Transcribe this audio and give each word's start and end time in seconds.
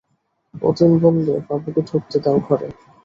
অতীন 0.61 0.91
বললে, 1.03 1.33
বাবুকে 1.47 1.81
ঢুকতে 1.89 2.17
দাও 2.23 2.37
ঘরে। 2.47 2.67